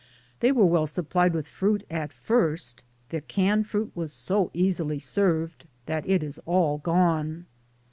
They 0.39 0.51
were 0.51 0.65
well 0.65 0.87
supplied 0.87 1.35
with 1.35 1.47
fruit 1.47 1.85
at 1.91 2.11
first; 2.11 2.83
the 3.09 3.21
canned 3.21 3.67
fruit 3.67 3.91
was 3.93 4.11
so 4.11 4.49
easily 4.51 4.97
served 4.97 5.67
that 5.85 6.09
it 6.09 6.23
is 6.23 6.39
all 6.47 6.79
gone. 6.79 7.45